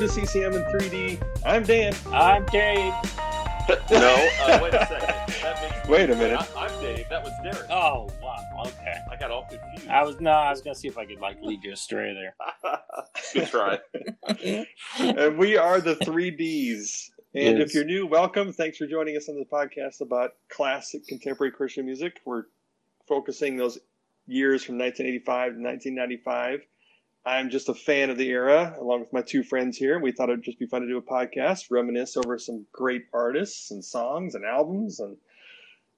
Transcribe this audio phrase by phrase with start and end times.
[0.00, 1.22] to CCM in 3D.
[1.44, 1.94] I'm Dan.
[2.06, 2.94] I'm Dave.
[3.90, 5.42] no, uh, wait a second.
[5.42, 6.40] That makes Wait a minute.
[6.56, 7.06] I, am Dave.
[7.10, 7.70] That was Derek.
[7.70, 8.94] Oh wow, okay.
[9.12, 9.88] I got all confused.
[9.88, 12.34] I was no, I was gonna see if I could like lead you astray there.
[13.34, 13.78] Good try.
[14.98, 17.10] and we are the 3Ds.
[17.34, 17.68] And Yes.
[17.68, 18.54] if you're new, welcome.
[18.54, 22.20] Thanks for joining us on this podcast about classic contemporary Christian music.
[22.24, 22.44] We're
[23.06, 23.78] focusing those
[24.26, 25.26] years from 1985
[25.56, 26.60] to 1995.
[27.24, 29.98] I'm just a fan of the era, along with my two friends here.
[29.98, 33.70] We thought it'd just be fun to do a podcast, reminisce over some great artists
[33.70, 35.00] and songs and albums.
[35.00, 35.16] And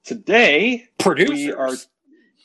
[0.03, 1.31] today, Producers.
[1.31, 1.71] we are,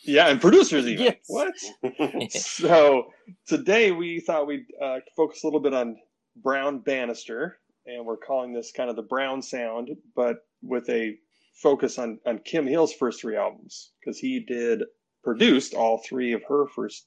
[0.03, 1.07] yeah, and producers even.
[1.07, 1.17] Yes.
[1.27, 2.33] What?
[2.33, 3.13] so
[3.47, 5.97] today we thought we'd uh, focus a little bit on
[6.37, 11.17] Brown Bannister, and we're calling this kind of the Brown sound, but with a
[11.55, 14.85] focus on on Kim Hill's first three albums because he did
[15.25, 17.07] produced all three of her first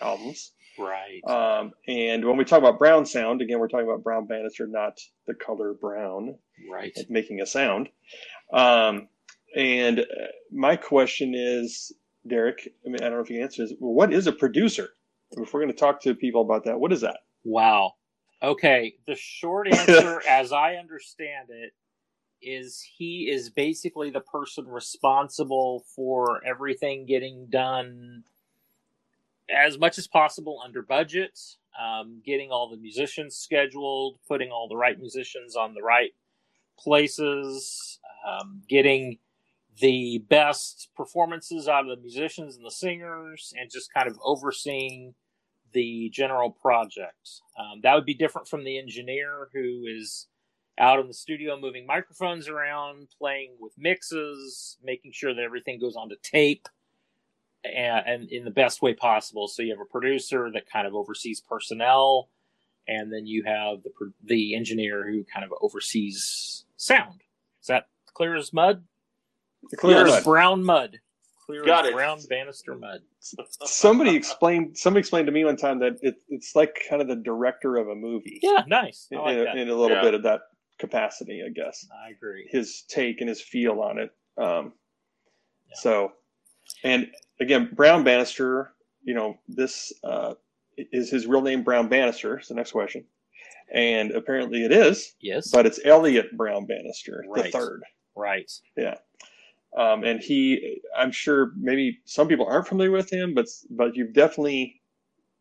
[0.00, 0.52] albums.
[0.78, 1.20] Right.
[1.26, 4.98] Um, and when we talk about Brown sound, again, we're talking about Brown Bannister, not
[5.26, 6.36] the color brown
[6.70, 6.96] right.
[7.08, 7.88] making a sound.
[8.52, 9.08] Um,
[9.56, 10.04] and uh,
[10.52, 11.92] my question is,
[12.28, 13.74] Derek, I mean, I don't know if you can answer this.
[13.78, 14.88] What is a producer?
[15.32, 17.18] If we're going to talk to people about that, what is that?
[17.44, 17.92] Wow.
[18.42, 18.94] Okay.
[19.06, 21.72] The short answer, as I understand it,
[22.42, 28.22] is he is basically the person responsible for everything getting done
[29.50, 31.38] as much as possible under budget,
[31.80, 36.12] um, getting all the musicians scheduled, putting all the right musicians on the right
[36.78, 39.18] places, um, getting
[39.80, 45.14] the best performances out of the musicians and the singers, and just kind of overseeing
[45.72, 47.42] the general project.
[47.58, 50.28] Um, that would be different from the engineer who is
[50.78, 55.96] out in the studio moving microphones around, playing with mixes, making sure that everything goes
[55.96, 56.68] onto tape
[57.74, 59.48] and, and in the best way possible.
[59.48, 62.28] So you have a producer that kind of oversees personnel,
[62.88, 63.90] and then you have the
[64.24, 67.20] the engineer who kind of oversees sound.
[67.60, 68.84] Is that clear as mud?
[69.76, 70.24] Clear as as mud.
[70.24, 71.00] brown mud.
[71.46, 71.94] Clear Got as it.
[71.94, 73.00] brown Bannister mud.
[73.64, 74.76] Somebody explained.
[74.76, 77.88] Somebody explained to me one time that it, it's like kind of the director of
[77.88, 78.40] a movie.
[78.42, 79.08] Yeah, nice.
[79.12, 79.56] I in, like that.
[79.56, 80.02] in a little Yeah.
[80.02, 80.40] bit of that
[80.78, 81.86] capacity, I guess.
[82.04, 82.48] I agree.
[82.50, 84.10] His take and his feel on it.
[84.38, 84.72] Um,
[85.68, 85.74] Yeah.
[85.80, 86.12] So,
[86.84, 87.10] and
[87.40, 88.72] again, Brown Bannister.
[89.04, 90.34] You know, this uh,
[90.76, 92.38] is his real name, Brown Bannister.
[92.38, 93.04] Is the next question,
[93.72, 95.14] and apparently it is.
[95.20, 95.50] Yes.
[95.50, 97.52] but it's Elliot Brown Bannister the Right.
[97.52, 97.82] third.
[98.16, 98.50] right.
[98.76, 98.96] Yeah,
[99.76, 104.12] um, and he, I'm sure maybe some people aren't familiar with him, but but you've
[104.14, 104.80] definitely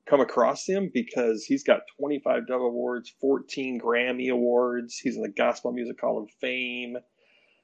[0.05, 4.99] come across him because he's got 25 Dove Awards, 14 Grammy Awards.
[4.99, 6.97] He's in the Gospel Music Hall of Fame.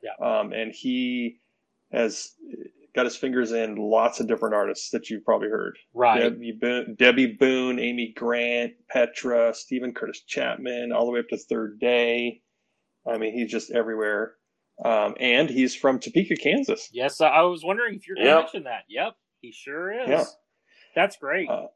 [0.02, 0.16] Yeah.
[0.40, 1.38] um, and he
[1.91, 2.31] has
[2.96, 5.78] got his fingers in lots of different artists that you've probably heard.
[5.94, 6.19] Right.
[6.22, 11.38] Debby Boone, Debby Boone, Amy Grant, Petra, Steven Curtis Chapman, all the way up to
[11.38, 12.41] Third Day.
[13.09, 14.34] I mean, he's just everywhere.
[14.84, 16.90] Um, and he's from Topeka, Kansas.
[16.91, 18.41] Yes, I- I was wondering if you're going to Yep.
[18.44, 18.84] mention that.
[18.90, 20.09] Yep, he sure is.
[20.09, 20.23] Yeah.
[20.96, 21.50] That's great.
[21.50, 21.68] Uh,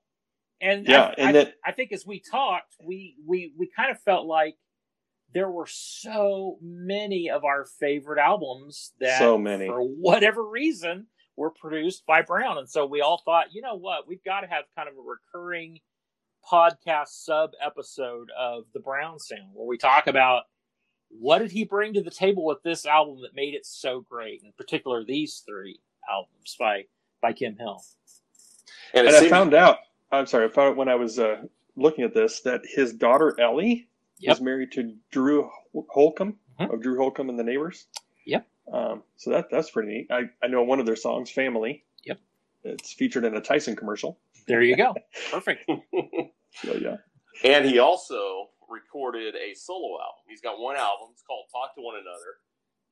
[0.62, 3.92] and yeah, I, and I, that- I think as we talked, we we we kind
[3.92, 4.56] of felt like
[5.34, 9.68] there were so many of our favorite albums that So many.
[9.68, 14.08] for whatever reason were produced by Brown, and so we all thought, you know what,
[14.08, 15.80] we've got to have kind of a recurring
[16.50, 20.44] podcast sub episode of the Brown Sound where we talk about
[21.10, 24.42] what did he bring to the table with this album that made it so great,
[24.44, 26.84] in particular these three albums by
[27.22, 27.82] by Kim Hill.
[28.94, 29.78] And it And I seems, found out,
[30.12, 31.42] I'm sorry, I found out when I was uh,
[31.76, 33.88] looking at this that his daughter Ellie
[34.20, 34.34] Yep.
[34.36, 35.50] is married to Drew
[35.90, 36.74] Holcomb Mhm.
[36.74, 37.88] of Drew Holcomb and the Neighbors.
[38.26, 38.48] Yep.
[38.72, 40.08] Um, so that that's pretty neat.
[40.12, 41.84] I, I know one of their songs, Family.
[42.06, 42.20] Yep.
[42.64, 44.18] It's featured in a Tyson commercial.
[44.48, 44.96] There you go.
[45.32, 45.70] Perfect.
[46.64, 46.96] So yeah.
[47.44, 50.24] and he also recorded a solo album.
[50.30, 51.10] He's got one album.
[51.12, 52.40] It's called Talk to One Another.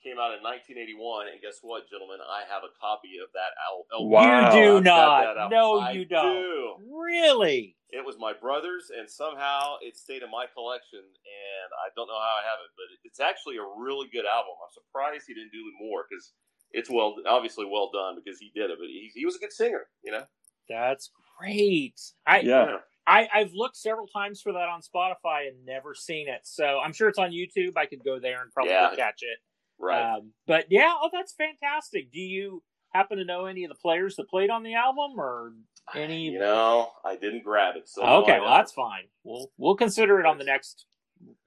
[0.04, 2.20] Came out in 1981, and guess what, gentlemen?
[2.20, 3.88] I have a copy of that album.
[3.96, 4.52] Oh, wow.
[4.52, 5.24] You do I've not.
[5.24, 5.56] that album.
[5.56, 6.44] No, I you don't.
[6.44, 6.76] do.
[6.92, 7.78] Really?
[7.90, 12.20] It was my brother's, and somehow it stayed in my collection, and I don't know
[12.20, 14.60] how I have it, but it's actually a really good album.
[14.60, 16.34] I'm surprised he didn't do more because
[16.76, 18.78] it's well, obviously well done because he did it.
[18.80, 20.26] But he, he was a good singer, you know.
[20.68, 21.96] That's great.
[22.28, 22.78] I, Yeah.
[23.08, 26.42] I I've looked several times for that on Spotify and never seen it.
[26.44, 27.74] So I'm sure it's on YouTube.
[27.78, 28.92] I could go there and probably Yeah.
[28.96, 29.38] catch it.
[29.84, 30.16] Right.
[30.18, 32.12] Um, but yeah, oh, that's fantastic.
[32.12, 32.64] Do you
[32.94, 35.54] happen to know any of the players that played on the album or
[35.96, 36.30] any?
[36.30, 39.04] you know, I didn't grab it, so okay, well that's fine.
[39.24, 40.86] We'll we'll consider it on the next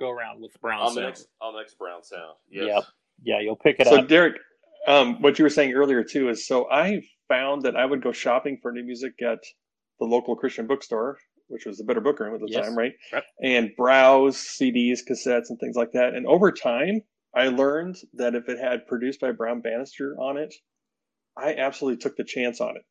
[0.00, 1.06] go around with the Brown on the Sound.
[1.06, 2.34] next on the next Brown Sound.
[2.50, 2.64] Yes.
[2.68, 2.84] Yep.
[3.24, 4.00] Yeah, you'll pick it So up.
[4.02, 4.36] So Derek,
[4.86, 8.12] um, what you were saying earlier too is so I found that I would go
[8.12, 9.38] shopping for new music at
[9.98, 11.18] the local Christian bookstore
[11.48, 12.66] which was the Better Book Room at the Yes.
[12.66, 12.92] time, right?
[13.12, 13.24] Yep.
[13.40, 16.12] And browse CDs, cassettes, and things like that.
[16.12, 17.02] And over time,
[17.34, 20.54] I learned that if it had produced by Brown Bannister on it,
[21.36, 22.84] I absolutely took the chance on it.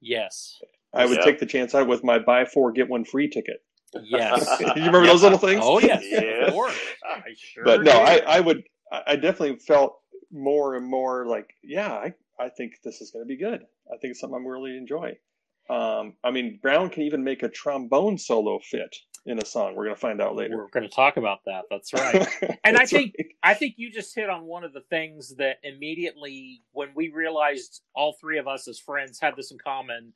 [0.00, 0.60] Yes.
[0.92, 1.24] I would Yeah.
[1.24, 3.62] take the chance on it with my buy four get one free ticket.
[4.02, 4.60] Yes.
[4.60, 5.60] you remember those little things?
[5.62, 6.48] Oh yes, Yes.
[6.48, 6.78] of course.
[7.04, 7.92] I sure but no.
[7.92, 8.64] I, I would.
[8.90, 9.98] I I definitely felt
[10.30, 13.62] more and more like, yeah, I, I think this is going to be good.
[13.92, 15.12] I think it's something I'm really enjoy.
[15.70, 18.96] Um, I mean, Brown can even make a trombone solo fit
[19.26, 19.74] in a song.
[19.76, 20.56] We're going to find out later.
[20.56, 21.64] We're going to talk about that.
[21.70, 22.26] That's right.
[22.64, 23.28] And I think right.
[23.42, 27.82] I think you just hit on one of the things that immediately, when we realized
[27.94, 30.12] all three of us as friends had this in common,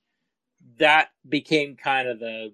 [0.79, 2.53] that became kind of the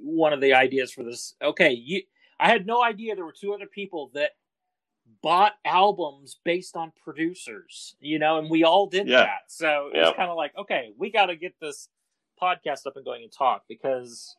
[0.00, 1.34] one of the ideas for this.
[1.42, 2.02] Okay, you,
[2.38, 4.30] I had no idea there were two other people that
[5.22, 9.18] bought albums based on producers, you know, and we all did Yeah.
[9.24, 9.40] that.
[9.48, 10.16] So it's Yeah.
[10.16, 11.88] kind of like, okay, we got to get this
[12.40, 14.36] podcast up and going and talk because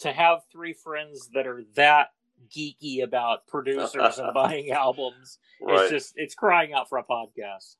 [0.00, 2.08] to have three friends that are that
[2.54, 5.82] geeky about producers and buying albums right.
[5.82, 7.76] it's just it's crying out for a podcast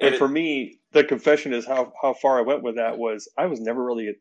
[0.00, 3.28] and And for me, the confession is how how far I went with that was
[3.36, 4.08] I was never really.
[4.08, 4.12] A,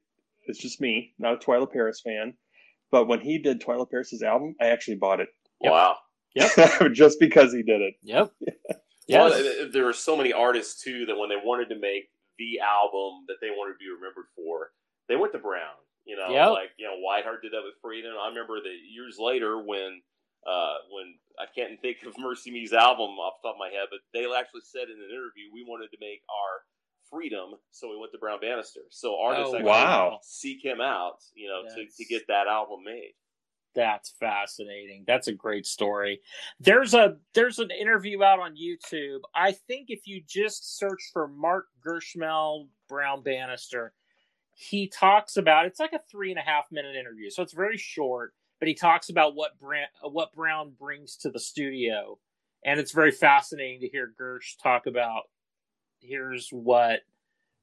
[0.45, 2.33] it's just me, not a Twila Paris fan.
[2.91, 5.29] But when he did Twila Paris's album, I actually bought it
[5.61, 5.71] Yep.
[5.71, 5.95] Wow.
[6.93, 7.93] just because he did it.
[8.03, 8.31] yep
[9.09, 11.79] Well, yes and- and there were so many artists too that when they wanted to
[11.79, 14.71] make the album that they wanted to be remembered for,
[15.07, 15.75] they went to Brown.
[16.05, 16.49] You know, Yep.
[16.51, 18.13] like you know, Whiteheart did that with Freedom.
[18.21, 20.01] I remember that years later when
[20.47, 23.99] uh, when I can't think of MercyMe's album off the top of my head, but
[24.13, 26.61] they actually said in an interview we wanted to make our
[27.09, 28.79] Freedom, so we went to Brown Bannister.
[28.89, 30.19] So artists Oh, actually wow.
[30.23, 33.11] seek him out, you know, to, to get that album made.
[33.75, 36.19] that's fascinating that's a great story
[36.59, 41.25] there's a there's an interview out on youtube i think if you just search for
[41.29, 43.93] mark gersmehl brown bannister
[44.69, 47.77] he talks about it's like a three and a half minute interview so it's very
[47.77, 52.19] short but he talks about what Brown, what brown brings to the studio
[52.63, 55.23] and it's very fascinating to hear gersh talk about
[55.99, 56.99] here's what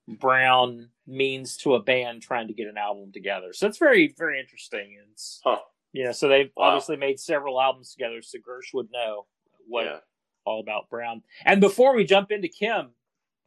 [0.09, 4.41] brown means to a band trying to get an album together so it's very very
[4.41, 5.59] interesting it's Huh.
[5.93, 6.71] you know so they've Wow.
[6.71, 9.27] obviously made several albums together so gersh would know
[9.69, 9.99] what Yeah.
[10.45, 12.91] all about brown and before we jump into kim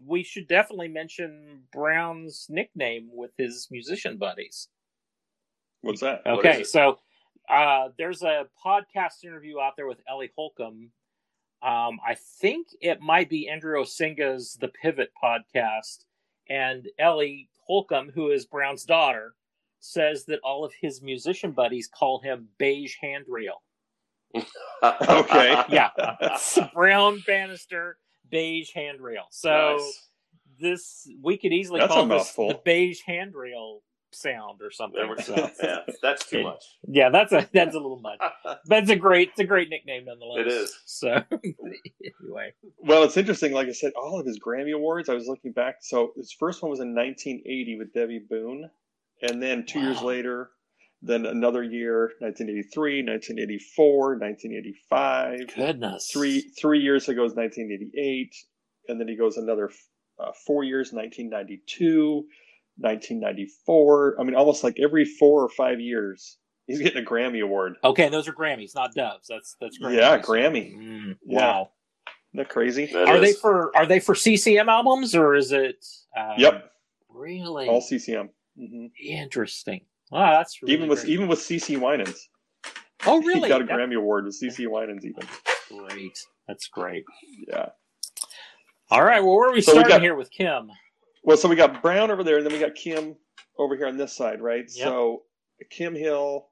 [0.06, 4.68] we should definitely mention brown's nickname with his musician buddies
[5.82, 6.22] What's that?
[6.26, 6.68] Okay, it?
[6.68, 7.00] so
[7.50, 10.92] uh, there's a podcast interview out there with Ellie Holcomb.
[11.64, 16.06] Um, I think it might be Andrew Osenga's The Pivot podcast.
[16.50, 19.34] And Ellie Holcomb, who is Brown's daughter,
[19.80, 23.62] says that all of his musician buddies call him Beige Handrail.
[24.84, 25.62] Okay.
[25.70, 25.90] Yeah.
[26.74, 27.98] Brown Bannister,
[28.32, 29.26] Beige Handrail.
[29.30, 30.08] So Nice.
[30.60, 32.48] this, we could easily That's call this mouthful.
[32.50, 33.82] the Beige Handrail
[34.14, 35.08] sound or something.
[35.10, 35.50] we So.
[35.64, 36.44] Yeah, that's too Yeah.
[36.44, 36.64] much.
[36.88, 38.20] yeah, that's a that's a little much.
[38.66, 40.40] That's a great it's a great nickname nonetheless.
[40.42, 40.80] It is.
[40.86, 41.22] So
[42.22, 42.54] anyway.
[42.80, 43.54] Well, it's interesting.
[43.54, 45.08] Like I said, all of his Grammy awards.
[45.10, 45.76] I was looking back.
[45.82, 48.70] So his first one was in 1980 with Debby Boone,
[49.22, 50.50] and then two years later,
[51.02, 55.56] then another year, 1983, 1984, 1985.
[55.56, 56.10] Goodness.
[56.14, 58.36] Three three years ago is 1988,
[58.88, 59.72] and then he goes another
[60.20, 62.26] uh, four years, 1992,
[62.78, 64.16] 1994.
[64.20, 67.74] I mean, almost like every four or five years, he's getting a Grammy award.
[67.84, 69.28] Okay, those are Grammys, not Doves.
[69.28, 69.98] That's that's Grammys.
[69.98, 70.76] Yeah, Grammy.
[70.78, 71.40] Mm, Yeah.
[71.40, 71.70] Wow.
[72.34, 72.86] Isn't that crazy?
[72.94, 75.84] That Are they for are they for CCM albums or is it
[76.18, 76.72] um, Yep,
[77.10, 78.30] Really all CCM.
[78.58, 79.82] hmm interesting.
[80.12, 81.14] Wow, that's really even with great.
[81.14, 82.30] even with CeCe Winans.
[83.06, 83.42] Oh really?
[83.42, 85.24] He got a That's Grammy award with CeCe Winans even.
[85.88, 86.18] great.
[86.48, 87.04] That's great.
[87.48, 87.70] Yeah.
[88.90, 90.70] All right, well where are we So we starting got- here with Kim?
[91.24, 93.16] Well, so we got Brown over there, and then we got Kim
[93.60, 94.66] over here on this side, right?
[94.74, 94.88] Yep.
[94.88, 95.22] So
[95.70, 96.48] Kim Hill,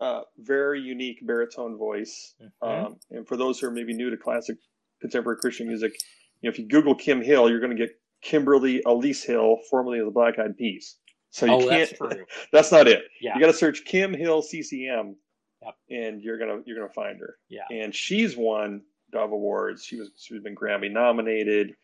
[0.00, 2.34] uh, very unique baritone voice.
[2.62, 2.86] Mhm.
[2.86, 4.56] Um, and for those who are maybe new to classic
[5.02, 5.92] contemporary Christian music,
[6.40, 9.98] you know, if you Google Kim Hill, you're going to get Kimberly Elise Hill, formerly
[9.98, 10.96] of the Black Eyed Peas.
[11.36, 11.70] So you oh, can't.
[11.70, 12.24] that's true.
[12.52, 13.04] that's not it.
[13.20, 13.34] Yeah.
[13.34, 15.16] You got to search Kim Hill CCM,
[15.62, 15.74] Yep.
[15.90, 17.36] and you're gonna you're gonna find her.
[17.50, 17.64] Yeah.
[17.70, 19.84] And she's won Dove Awards.
[19.84, 21.74] She was she's been Grammy nominated.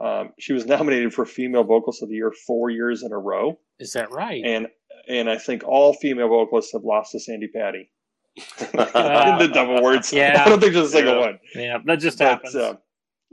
[0.00, 3.58] Um, she was nominated for Female Vocalist of the Year four years in a row,
[3.80, 4.44] Is that right?
[4.44, 4.68] and
[5.08, 7.90] and I think all female vocalists have lost to Sandi Patty
[8.36, 10.12] in the Dove Awards.
[10.12, 10.44] Yeah.
[10.44, 11.20] I don't think there's a single Yeah.
[11.20, 11.38] one.
[11.56, 12.54] yeah, that just But, happens.
[12.54, 12.74] uh,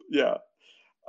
[0.10, 0.38] yeah,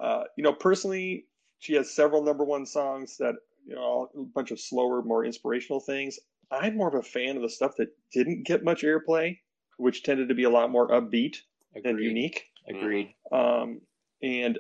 [0.03, 1.25] uh, you know, personally,
[1.59, 3.35] she has several number one songs that
[3.69, 6.19] you know a bunch of slower, more inspirational things.
[6.51, 9.39] I'm more of a fan of the stuff that didn't get much airplay,
[9.77, 11.37] which tended to be a lot more upbeat
[11.75, 12.45] and unique.
[12.69, 13.15] Agreed.
[13.31, 13.81] Um,
[14.23, 14.59] and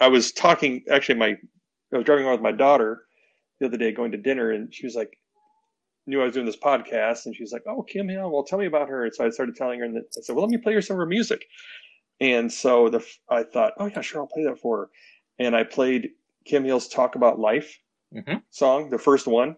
[0.00, 1.36] I was talking, actually, my
[1.92, 3.02] I was driving around with my daughter
[3.58, 5.18] the other day going to dinner, and she was like,
[6.06, 8.30] knew I was doing this podcast, and she was like, "Oh, Kim Hill.
[8.30, 10.44] Well, tell me about her." And so I started telling her, and I said, "Well,
[10.44, 11.46] let me play her some of her music."
[12.20, 14.90] And so the I thought, "Oh yeah, sure, I'll play that for her."
[15.38, 16.10] And I played
[16.44, 17.78] Kim Hill's "Talk About Life"
[18.14, 18.38] mm-hmm.
[18.50, 19.56] song, the first one.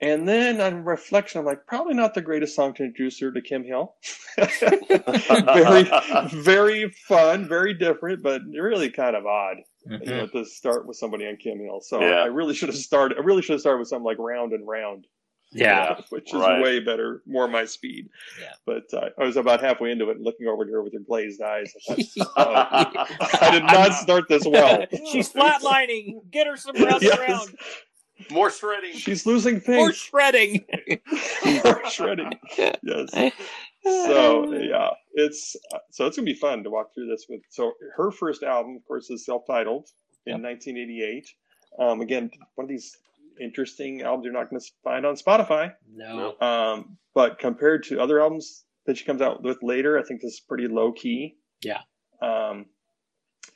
[0.00, 3.40] And then on reflection, I'm like, probably not the greatest song to introduce her to
[3.40, 3.94] Kim Hill.
[4.36, 5.88] very,
[6.32, 10.08] very fun, very different, but really kind of odd Mm-hmm.
[10.08, 11.80] you know, to start with somebody on Kim Hill.
[11.80, 12.22] So Yeah.
[12.22, 13.18] I really should have started.
[13.18, 15.06] I really should have started with something like Round and Round.
[15.52, 16.00] Yeah.
[16.10, 16.62] which is right.
[16.62, 18.08] way better, more my speed.
[18.40, 18.52] Yeah.
[18.66, 21.00] But uh, I was about halfway into it, and looking over to her with her
[21.00, 21.72] glazed eyes.
[21.90, 23.36] I, thought, Oh.
[23.40, 24.84] I did not start this well.
[25.12, 26.30] She's flatlining.
[26.30, 27.18] Get her some round Yes.
[27.18, 27.56] and round.
[28.30, 28.92] More shredding.
[28.94, 30.64] She's losing Or More shredding.
[31.64, 32.30] More shredding.
[32.56, 33.32] Yes.
[33.84, 37.40] So yeah, it's uh, so it's gonna be fun to walk through this with.
[37.50, 39.88] So her first album, of course, is self-titled
[40.26, 41.28] in 1988.
[41.80, 42.96] Um, again, one of these
[43.42, 45.72] interesting albums you're not going to find on Spotify.
[45.94, 46.38] No.
[46.40, 50.34] Um, but compared to other albums that she comes out with later, I think this
[50.34, 51.36] is pretty low key.
[51.62, 51.80] Yeah.
[52.20, 52.66] Um,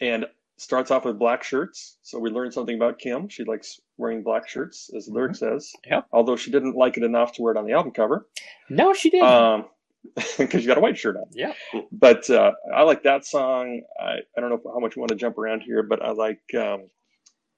[0.00, 0.26] and
[0.59, 1.99] starts off with black shirts.
[2.02, 3.28] So we learned something about Kim.
[3.28, 5.71] She likes wearing black shirts, as the lyric says.
[5.87, 6.07] Yep.
[6.12, 8.26] Although she didn't like it enough to wear it on the album cover.
[8.69, 9.28] No, she didn't.
[9.28, 9.64] Um,
[10.38, 11.25] because you got a white shirt on.
[11.33, 11.52] yeah.
[11.90, 13.83] But uh, I like that song.
[14.00, 16.43] I, I don't know how much you want to jump around here, but I like
[16.57, 16.88] um,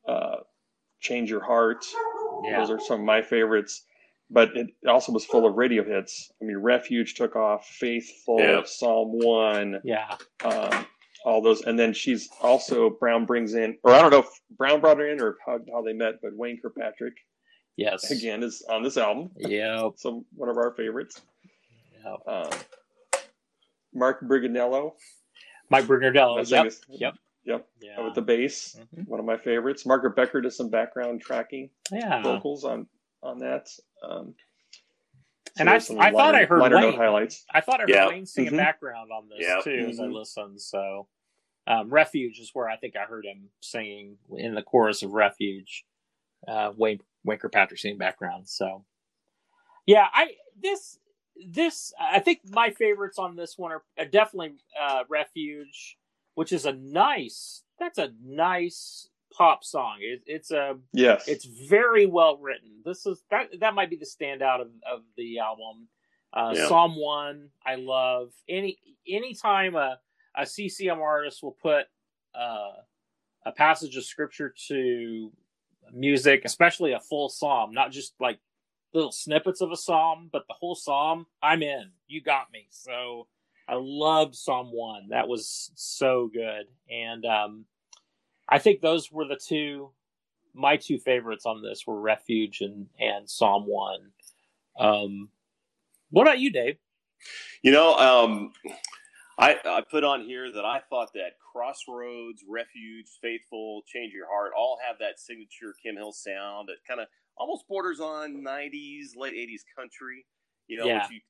[0.06, 0.36] uh,
[1.00, 1.84] Change Your Heart.
[2.44, 2.58] Yeah.
[2.60, 3.84] Those are some of my favorites.
[4.30, 6.30] But it also was full of radio hits.
[6.42, 8.60] I mean, Refuge took off, Faithful, Yeah.
[8.66, 10.16] Psalm 1, Yeah.
[10.44, 10.86] um,
[11.24, 11.62] all those.
[11.62, 15.08] And then she's also, Brown brings in, or I don't know if Brown brought her
[15.10, 17.14] in or how, how they met, but Wayne Kirkpatrick,
[17.78, 18.10] Yes.
[18.10, 19.30] again, is on this album.
[19.38, 19.88] Yeah.
[19.96, 21.22] So one of our favorites.
[22.04, 22.18] Yep.
[22.26, 22.50] Um,
[23.94, 24.92] Mark Brignardello.
[25.70, 26.36] Mike Brignardello.
[26.36, 26.60] That's Yep.
[26.60, 27.14] Angus- Yep.
[27.44, 27.68] Yep.
[27.80, 28.00] Yeah.
[28.04, 29.08] With the bass, Mhm.
[29.08, 29.86] one of my favorites.
[29.86, 32.22] Margaret Becker does some background tracking Yeah.
[32.22, 32.88] vocals on
[33.22, 33.68] on that.
[34.02, 34.36] Um,
[35.46, 36.92] so And I- there's some I thought I heard Wayne.
[36.94, 37.44] highlights.
[37.52, 38.08] I thought I heard Yeah.
[38.08, 38.56] Wayne sing a Mhm.
[38.58, 39.60] background on this Yeah.
[39.60, 40.12] too as I Mhm.
[40.14, 40.60] listened.
[40.60, 41.08] So,
[41.66, 45.84] um, Refuge is where I think I heard him singing in the chorus of Refuge.
[46.46, 48.48] Uh, Wayne Wayne Patrick singing background.
[48.48, 48.84] So,
[49.86, 51.00] yeah, I this
[51.34, 55.98] this I think my favorites on this one are, are definitely uh, Refuge,
[56.38, 57.64] which is a nice.
[57.80, 59.96] That's a nice pop song.
[60.00, 61.26] It, it's a Yes.
[61.26, 62.70] it's very well written.
[62.84, 65.88] This is that that might be the standout of, of the album.
[66.32, 66.68] Uh, Yeah.
[66.68, 68.78] Psalm one, I love any
[69.08, 69.98] anytime a
[70.36, 71.86] a CCM artist will put
[72.36, 72.70] uh,
[73.44, 75.32] a passage of scripture to
[75.92, 78.38] music, especially a full psalm, not just like
[78.94, 81.26] little snippets of a psalm, but the whole psalm.
[81.42, 81.90] I'm in.
[82.06, 82.68] You got me.
[82.70, 83.26] So
[83.68, 85.08] I loved Psalm one.
[85.10, 87.64] That was so good, and um,
[88.48, 89.90] I think those were the two
[90.54, 94.10] my two favorites on this were Refuge and and Psalm One.
[94.78, 95.28] Um,
[96.10, 96.76] what about you, Dave?
[97.62, 98.52] You know, um,
[99.38, 104.52] I, I put on here that I thought that Crossroads, Refuge, Faithful, Change Your Heart
[104.56, 107.06] all have that signature Kim Hill sound that kind of
[107.36, 110.24] almost borders on 90s, late 80s country,
[110.66, 111.02] you know, Yeah.
[111.02, 111.20] which you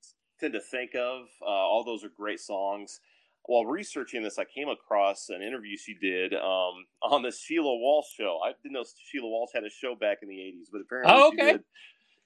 [0.40, 1.26] tend to think of.
[1.42, 3.00] Uh, all those are great songs.
[3.44, 8.08] While researching this, I came across an interview she did um, on the Sheila Walsh
[8.14, 8.40] show.
[8.44, 11.30] I didn't know Sheila Walsh had a show back in the 80s, but apparently Oh,
[11.30, 11.64] she did.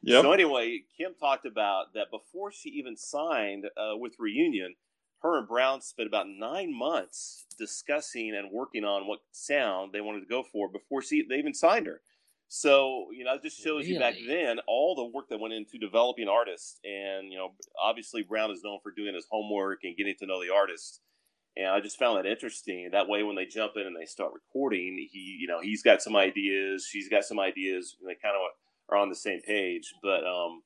[0.04, 0.22] Yep.
[0.22, 4.74] So anyway, Kim talked about that before she even signed uh, with Reunion,
[5.22, 10.20] her and Brown spent about nine months discussing and working on what sound they wanted
[10.20, 12.00] to go for before she they even signed her.
[12.54, 15.78] So you know, it just shows you back then all the work that went into
[15.78, 20.14] developing artists, and you know, obviously Brown is known for doing his homework and getting
[20.18, 21.00] to know the artist.
[21.56, 22.90] And I just found that interesting.
[22.92, 26.02] That way, when they jump in and they start recording, he, you know, he's got
[26.02, 28.42] some ideas, she's got some ideas, and they kind of
[28.94, 29.94] are on the same page.
[30.02, 30.60] But um,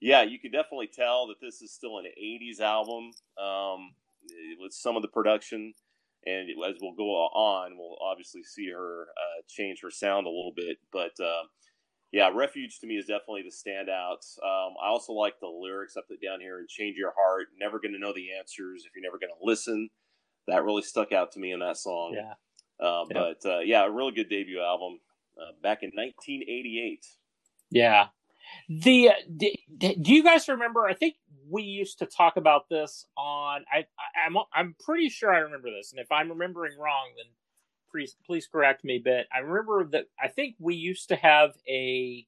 [0.00, 3.92] yeah, you can definitely tell that this is still an '80s album um,
[4.58, 5.74] with some of the production.
[6.26, 10.52] And as we'll go on, we'll obviously see her uh, change her sound a little
[10.54, 10.76] bit.
[10.92, 11.44] But uh,
[12.12, 14.20] yeah, Refuge to me is definitely the standout.
[14.42, 15.96] Um, I also like the lyrics.
[15.96, 17.46] up down here and change your heart.
[17.58, 19.88] Never going to know the answers if you're never going to listen.
[20.46, 22.12] That really stuck out to me in that song.
[22.16, 23.14] Yeah, Uh, Yeah.
[23.42, 24.98] But uh, yeah, a really good debut album
[25.40, 27.06] uh, back in 1988.
[27.70, 28.06] yeah.
[28.68, 30.84] The uh, d- d- do you guys remember?
[30.86, 31.14] I think
[31.50, 33.64] we used to talk about this on.
[33.72, 37.26] I, I I'm I'm pretty sure I remember this, and if I'm remembering wrong, then
[37.90, 39.00] please please correct me.
[39.02, 42.26] But I remember that I think we used to have a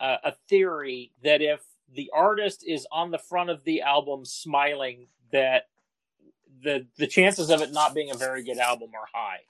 [0.00, 1.60] uh, a theory that if
[1.94, 5.68] the artist is on the front of the album smiling, that
[6.62, 9.40] the the chances of it not being a very good album are high.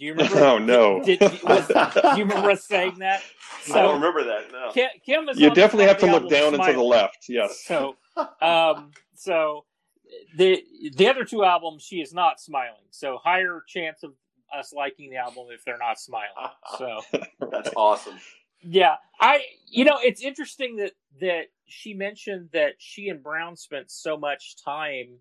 [0.00, 0.38] Do you remember?
[0.40, 1.02] Oh no.
[1.04, 3.22] Did, was, do you remember us saying that?
[3.68, 4.50] I don't remember that.
[4.50, 4.70] No.
[4.72, 7.26] Kim, Kim was You definitely have to look down album and to the left.
[7.28, 7.62] Yes.
[7.64, 7.96] So,
[8.40, 9.64] um, so
[10.36, 10.62] the
[10.96, 12.86] the other two albums, she is not smiling.
[12.90, 14.12] So higher chance of
[14.56, 16.28] us liking the album if they're not smiling.
[16.78, 17.00] So
[17.50, 18.18] That's awesome.
[18.62, 23.90] yeah, I you know it's interesting that that she mentioned that she and Brown spent
[23.90, 25.18] so much time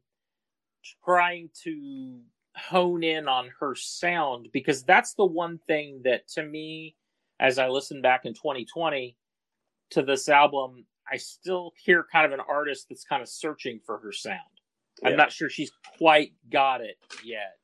[1.03, 2.19] trying to
[2.55, 6.95] hone in on her sound because that's the one thing that to me
[7.39, 9.15] as I listened back in 2020
[9.91, 13.97] to this album I still hear kind of an artist that's kind of searching for
[13.99, 14.39] her sound.
[15.01, 15.09] Yeah.
[15.09, 17.57] I'm not sure she's quite got it yet.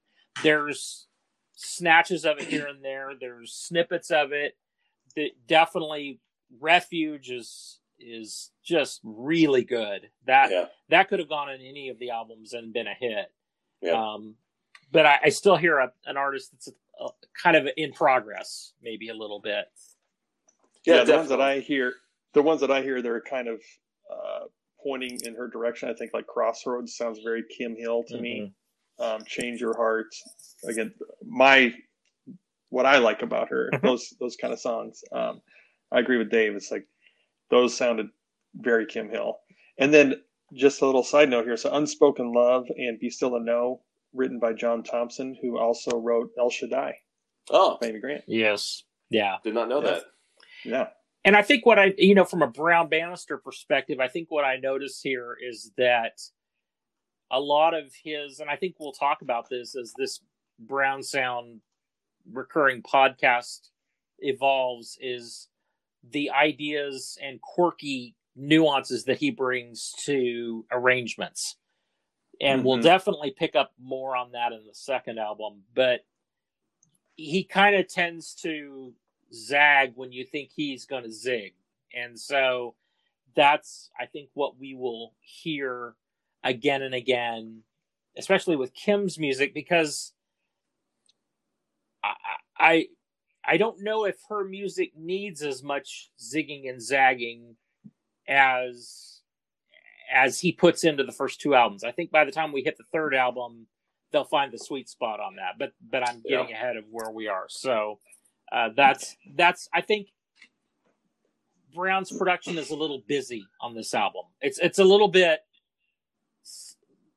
[0.43, 1.07] There's
[1.53, 3.11] snatches of it here and there.
[3.19, 4.57] There's snippets of it.
[5.15, 6.19] That definitely
[6.59, 10.09] Refuge is is just really good.
[10.25, 10.65] That Yeah.
[10.89, 13.31] that could have gone on any of the albums and been a hit.
[13.81, 13.93] Yeah.
[13.93, 14.35] Um,
[14.91, 16.69] but I, I still hear a, an artist that's
[17.01, 17.09] uh
[17.41, 19.65] kind of in progress, maybe a little bit.
[20.85, 21.45] Yeah, Yeah, the ones that definitely.
[21.45, 21.93] I hear,
[22.35, 23.59] the ones that I hear, they're kind of
[24.11, 24.41] uh,
[24.83, 25.89] pointing in her direction.
[25.89, 28.53] I think like Crossroads sounds very Kim Hill to me.
[28.99, 30.07] Um, Change Your Heart,
[30.69, 30.93] again,
[31.25, 31.73] my
[32.69, 35.01] what I like about her, those those kind of songs.
[35.11, 35.41] Um,
[35.91, 36.55] I agree with Dave.
[36.55, 36.85] It's like
[37.49, 38.07] those sounded
[38.55, 39.37] very Kim Hill.
[39.79, 40.15] And then
[40.53, 41.57] just a little side note here.
[41.57, 43.81] So Unspoken Love and Be Still and Know,
[44.13, 46.93] written by John Thompson, who also wrote El Shaddai,
[47.49, 48.23] Oh, by Amy Grant.
[48.27, 48.83] Yes.
[49.09, 49.35] Yeah.
[49.43, 49.91] did not know Yeah.
[49.91, 50.03] that.
[50.63, 50.87] Yeah.
[51.25, 54.45] And I think what I, you know, from a Brown Bannister perspective, I think what
[54.45, 56.21] I notice here is that
[57.31, 60.21] a lot of his, and I think we'll talk about this as this
[60.59, 61.61] Brown Sound
[62.31, 63.71] recurring podcast
[64.19, 65.49] evolves, is
[66.07, 71.57] the ideas and quirky nuances that he brings to arrangements.
[72.39, 72.83] And we'll Mhm.
[72.83, 75.65] definitely pick up more on that in the second album.
[75.73, 76.05] But
[77.15, 78.93] he kind of tends to
[79.33, 81.53] zag when you think he's going to zig.
[81.93, 82.75] And so
[83.35, 85.95] that's, I think, what we will hear
[86.43, 87.63] again and again,
[88.17, 90.13] especially with Kim's music, because
[92.03, 92.13] I,
[92.57, 92.87] I,
[93.47, 97.55] I don't know if her music needs as much zigging and zagging
[98.27, 99.21] as
[100.11, 101.83] as he puts into the first two albums.
[101.83, 103.67] I think by the time we hit the third album,
[104.11, 105.57] they'll find the sweet spot on that.
[105.59, 107.45] But but I'm getting ahead of where we are.
[107.49, 107.99] So
[108.55, 110.07] uh, that's that's I think
[111.75, 114.23] Brown's production is a little busy on this album.
[114.41, 115.41] It's it's a little bit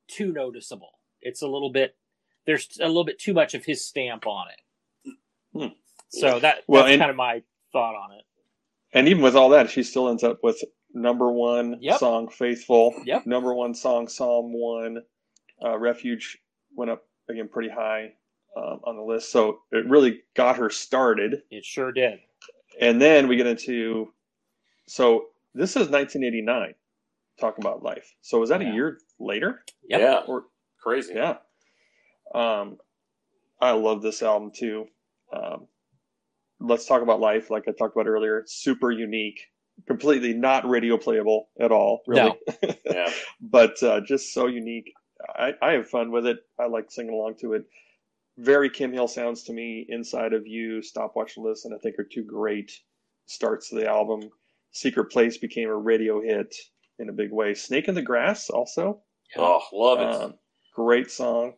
[0.07, 0.91] too noticeable.
[1.21, 1.95] It's a little bit
[2.45, 5.13] there's a little bit too much of his stamp on it.
[5.53, 5.73] Hmm.
[6.09, 8.23] So that Well, that's and- kind of my thought on it.
[8.91, 11.99] And even with all that, she still ends up with number one Yep.
[11.99, 13.27] song "Faithful." Yep.
[13.27, 15.03] Number one song "Psalm One."
[15.63, 16.39] Uh, "Refuge"
[16.73, 18.15] went up again pretty high
[18.57, 21.43] um, on the list, so it really got her started.
[21.51, 22.19] It sure did.
[22.81, 24.13] And then we get into
[24.87, 26.73] so this is 1989.
[27.39, 28.13] Talking about life.
[28.21, 28.71] So was that Yeah.
[28.71, 29.63] a year later?
[29.89, 29.99] Yep.
[30.01, 30.45] Yeah, Or
[30.81, 31.13] crazy.
[31.15, 31.37] yeah.
[32.33, 32.77] Um,
[33.61, 34.87] I love this album too.
[35.31, 35.67] Um,
[36.59, 37.49] let's talk about life.
[37.49, 39.39] Like I talked about earlier, super unique,
[39.87, 42.01] completely not radio playable at all.
[42.07, 42.37] Really,
[42.85, 43.11] Yeah.
[43.41, 44.93] but uh, just so unique.
[45.35, 46.39] I, I have fun with it.
[46.59, 47.65] I like singing along to it.
[48.39, 49.85] Very Kim Hill sounds to me.
[49.89, 51.73] Inside of You, Stop, Watch, Listen.
[51.73, 52.71] I think are two great
[53.25, 54.21] starts to the album.
[54.71, 56.55] Secret Place became a radio hit
[56.99, 57.53] in a big way.
[57.53, 59.01] Snake in the Grass also.
[59.35, 60.21] Oh, love it.
[60.23, 60.33] Um,
[60.73, 61.53] great song.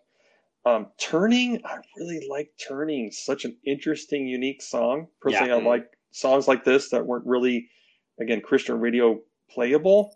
[0.65, 3.11] Um, Turning, I really like Turning.
[3.11, 5.07] Such an interesting, unique song.
[5.21, 5.57] Personally, Yeah.
[5.57, 7.69] I like songs like this that weren't really,
[8.19, 9.19] again, Christian radio
[9.51, 10.15] playable.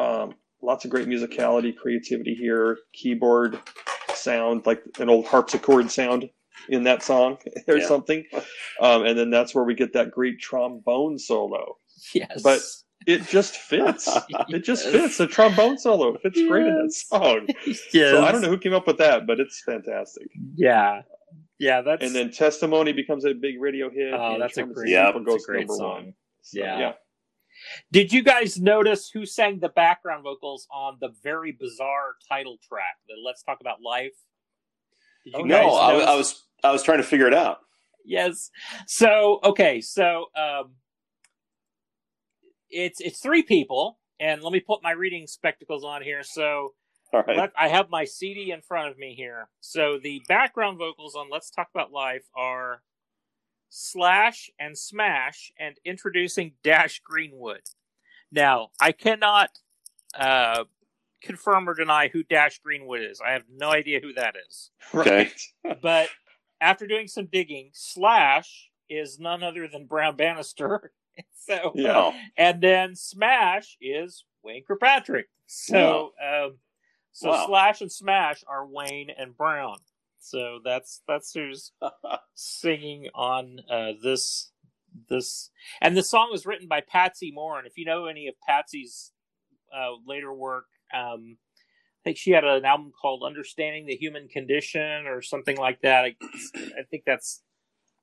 [0.00, 2.78] Um, lots of great musicality, creativity here.
[2.94, 3.58] Keyboard
[4.18, 6.28] sound, like an old harpsichord sound
[6.68, 7.86] in that song or Yeah.
[7.86, 8.24] something.
[8.80, 11.76] Um, and then that's where we get that great trombone solo.
[12.14, 12.42] Yes.
[12.42, 12.60] But
[13.06, 14.08] It just fits.
[14.48, 15.16] It just fits.
[15.18, 17.46] The trombone solo fits great in that song.
[17.66, 17.80] yes.
[18.12, 20.28] So I don't know who came up with that, but it's fantastic.
[20.56, 21.02] Yeah.
[21.58, 24.12] Yeah, that's And then Testimony becomes a big radio hit.
[24.14, 25.92] Oh, that's a great, Yeah, People that's a goes great number song.
[26.04, 26.14] one.
[26.42, 26.78] So, Yeah.
[26.78, 26.92] yeah.
[27.92, 32.96] Did you guys notice who sang the background vocals on the very bizarre title track?
[33.08, 34.12] The Let's Talk About Life.
[35.24, 36.12] Did you Oh, No, I.
[36.12, 37.58] I was I was trying to figure it out.
[38.04, 38.50] yes.
[38.86, 40.74] So okay, so um,
[42.70, 46.22] it's it's three people, and let me put my reading spectacles on here.
[46.22, 46.74] So
[47.12, 47.36] All right.
[47.36, 49.48] let, I have my CD in front of me here.
[49.60, 52.82] So the background vocals on Let's Talk About Life are
[53.70, 57.62] Slash and Smash, and introducing Dash Greenwood.
[58.32, 59.50] Now I cannot
[60.18, 60.64] uh,
[61.22, 63.20] confirm or deny who Dash Greenwood is.
[63.20, 65.30] I have no idea who that is, Okay.
[65.82, 66.08] but
[66.60, 70.92] after doing some digging, Slash is none other than Brown Bannister.
[71.46, 72.12] so Yeah.
[72.36, 75.28] and then Smash is Wayne Kirkpatrick.
[75.46, 76.58] So um,
[77.12, 77.46] so Wow.
[77.46, 79.78] Slash and Smash are Wayne and Brown.
[80.20, 81.72] So that's that's who's
[82.34, 84.50] singing on uh, this
[85.08, 85.50] this
[85.80, 87.58] and the song was written by Patsy Moore.
[87.58, 89.12] And if you know any of Patsy's
[89.74, 95.06] uh, later work, um, I think she had an album called "Understanding the Human Condition"
[95.06, 96.04] or something like that.
[96.04, 96.16] I,
[96.56, 97.42] I think that's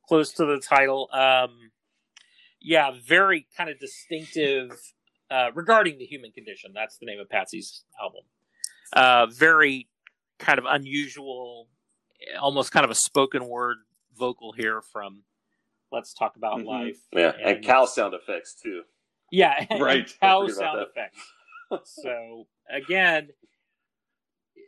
[0.08, 1.10] close to the title.
[1.12, 1.71] Um,
[2.62, 4.71] yeah, very kind of distinctive
[5.30, 6.71] uh, regarding the human condition.
[6.73, 8.23] That's the name of Patsy's album.
[8.93, 9.88] Uh, very
[10.39, 11.67] kind of unusual,
[12.39, 13.78] almost kind of a spoken word
[14.17, 15.23] vocal here from
[15.91, 16.65] Let's Talk About Mhm.
[16.65, 16.99] Life.
[17.13, 18.84] Yeah, and And- cow sound effects too.
[19.32, 20.12] Yeah, Right.
[20.21, 21.19] cow sound effects.
[21.84, 23.30] so again,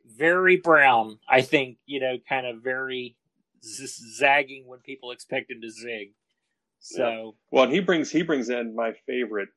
[0.05, 1.19] very brown.
[1.27, 3.15] I think you know, kind of very
[3.63, 6.13] z- zagging when people expect him to zig.
[6.79, 9.49] So Well, and he brings he brings in my favorite,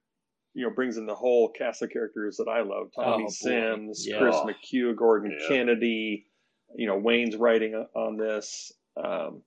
[0.55, 3.31] you know, brings in the whole cast of characters that I love: Tommy Oh.
[3.31, 4.19] Sims, Yeah.
[4.19, 4.37] Chris.
[4.37, 5.49] McHugh, Gordon Yeah.
[5.49, 6.27] Kennedy.
[6.77, 8.73] You know, Wayne's writing on this.
[8.97, 9.43] Um,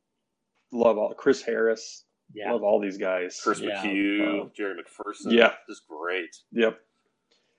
[0.71, 2.03] love all Chris Harris.
[2.33, 3.39] yeah, Love all these guys.
[3.43, 3.83] Chris Yeah.
[3.83, 5.31] McHugh, Um, Jerry McPherson.
[5.31, 5.53] yeah.
[5.69, 6.36] just great.
[6.51, 6.79] Yep,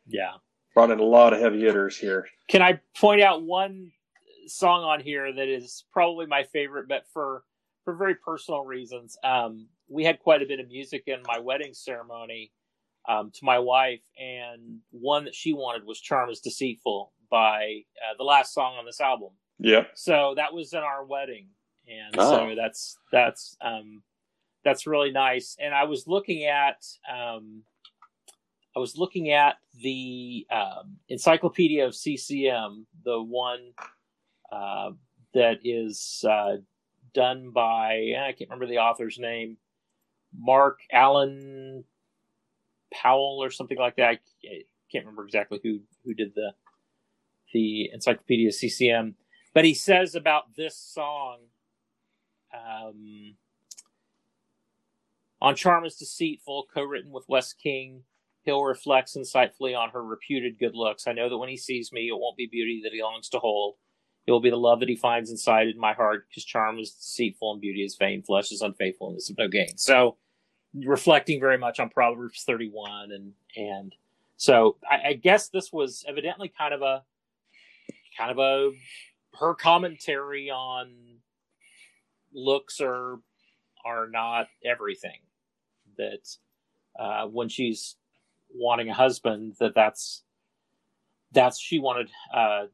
[0.06, 0.32] yeah.
[0.74, 2.26] brought in a lot of heavy hitters here.
[2.48, 3.92] Can I point out one
[4.46, 7.44] song on here that is probably my favorite, but for
[7.84, 9.16] for very personal reasons.
[9.22, 12.50] Um, we had quite a bit of music in my wedding ceremony
[13.06, 18.14] um, to my wife, and one that she wanted was "Charm Is Deceitful" by uh,
[18.16, 19.30] the last song on this album.
[19.58, 19.90] Yep.
[19.94, 21.48] So that was in our wedding,
[21.88, 22.30] and Oh.
[22.48, 24.02] so that's that's um,
[24.64, 25.56] that's really nice.
[25.60, 27.62] And I was looking at um,
[28.76, 33.72] I was looking at the um, Encyclopedia of CCM, the one
[34.50, 34.90] uh,
[35.34, 36.56] that is uh,
[37.12, 39.56] done by I can't remember the author's name,
[40.36, 41.84] Mark Allan
[42.92, 44.08] Powell or something like that.
[44.08, 44.18] I
[44.90, 46.52] can't remember exactly who who did the
[47.52, 49.14] the Encyclopedia of CCM,
[49.54, 51.38] but he says about this song.
[52.52, 53.34] Um,
[55.40, 58.02] on Charm is Deceitful, co written with Wes King,
[58.44, 61.06] Hill reflects insightfully on her reputed good looks.
[61.06, 63.38] I know that when he sees me, it won't be beauty that he longs to
[63.38, 63.76] hold.
[64.26, 66.92] It will be the love that he finds inside in my heart, because charm is
[66.92, 68.22] deceitful and beauty is vain.
[68.22, 69.76] Flesh is unfaithful and is of no gain.
[69.76, 70.16] So,
[70.74, 73.12] reflecting very much on Proverbs 31.
[73.12, 73.94] And, and
[74.36, 77.02] so, I, I guess this was evidently kind of a,
[78.16, 78.70] kind of a,
[79.38, 81.18] her commentary on
[82.32, 83.20] looks are,
[83.84, 85.20] are not everything.
[85.96, 86.28] That,
[86.98, 87.96] uh, when she's
[88.54, 90.22] wanting a husband that that's
[91.32, 92.66] that's she wanted uh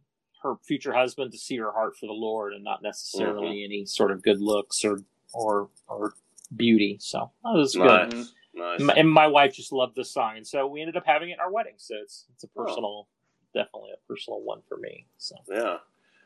[0.42, 4.10] her future husband to see her heart for the lord and not necessarily any sort
[4.10, 5.00] of good looks or
[5.32, 6.14] or or
[6.56, 6.98] beauty.
[7.00, 8.10] So that was good.
[8.10, 8.96] Nice, nice.
[8.96, 11.40] And my wife just loved this song and so we ended up having it in
[11.40, 11.74] our wedding.
[11.76, 13.08] So it's it's a personal
[13.54, 15.06] definitely a personal one for me.
[15.18, 15.78] So Yeah.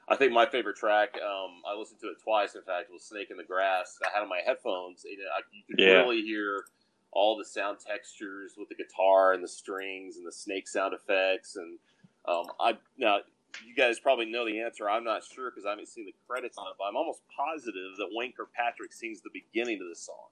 [0.09, 3.29] I think my favorite track, um, I listened to it twice, in fact, was Snake
[3.31, 3.99] in the Grass.
[4.05, 6.01] I had on my headphones, and I, you could Yeah.
[6.03, 6.67] really hear
[7.13, 11.57] all the sound textures with the guitar and the strings and the snake sound effects.
[11.57, 11.79] And
[12.27, 13.19] um, I now,
[13.67, 14.91] you guys probably know the answer.
[14.91, 17.97] I'm not sure because I haven't seen the credits on it, but I'm almost positive
[17.99, 20.27] that Wayne Kirkpatrick sings the beginning of the song.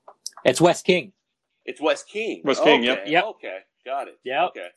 [0.44, 1.12] it's wes king
[1.64, 2.42] It's Wes King.
[2.44, 2.85] Wes King, okay.
[2.87, 3.02] yep.
[3.06, 3.24] Yep.
[3.24, 4.18] Okay, got it.
[4.24, 4.46] Yeah.
[4.46, 4.68] Okay.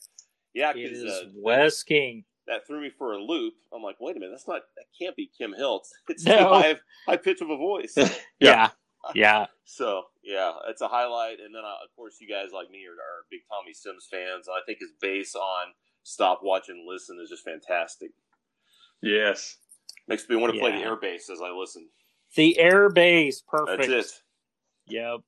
[0.53, 3.53] Yeah, it because uh, wes king that threw me for a loop.
[3.73, 5.91] I'm like, wait a minute, that's not that can't be Kim Hill's.
[6.09, 6.37] It's No.
[6.37, 6.75] too high,
[7.07, 7.95] high pitch of a voice.
[8.39, 8.69] yeah
[9.13, 11.39] yeah so yeah, it's a highlight.
[11.39, 14.47] And then uh, of course, you guys like me are, are big Tommy Sims fans.
[14.49, 15.67] I think his bass on
[16.03, 18.11] "Stop, Watch, and Listen" is just fantastic.
[19.01, 19.57] Yes.
[20.07, 21.87] Makes me want to play the air bass as I listen.
[22.35, 24.21] the air bass perfect That's it.
[24.93, 25.19] yep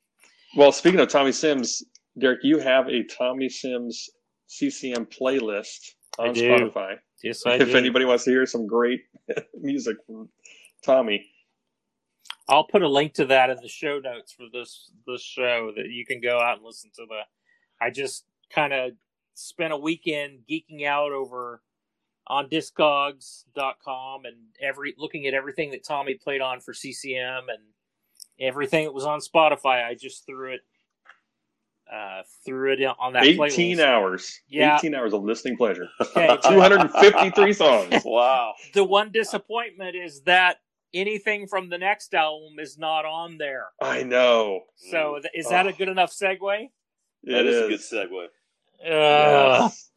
[0.56, 1.84] Well, speaking of Tommy Sims,
[2.20, 4.10] Derek, you have a Tommy Sims
[4.48, 6.34] CCM playlist I on.
[6.36, 6.98] Spotify.
[7.24, 7.78] yes i if do.
[7.78, 9.02] anybody wants to hear some great
[9.60, 10.30] music from
[10.84, 11.26] Tommy.
[12.50, 15.90] I'll put a link to that in the show notes for this this show that
[15.90, 17.20] you can go out and listen to the.
[17.82, 18.92] I just kind of
[19.34, 21.62] spent a weekend geeking out over
[22.28, 27.64] on discogs.com and every looking at everything that Tommy played on for CCM and
[28.40, 29.86] everything that was on Spotify.
[29.86, 30.62] I just threw it
[31.94, 33.84] uh threw it on that 18 playlist.
[33.86, 34.40] hours.
[34.50, 34.78] Yeah.
[34.78, 35.88] 18 hours of listening pleasure.
[36.02, 38.02] Okay, 253 songs.
[38.06, 38.54] Wow.
[38.74, 40.58] the one disappointment is that
[40.94, 43.68] anything from the next album is not on there.
[43.82, 44.62] I know.
[44.76, 45.74] So th- is that a Oh.
[45.78, 46.70] good enough segue?
[47.24, 47.64] That It is, is.
[47.64, 48.26] a good segue.
[48.86, 49.90] Uh, Yes.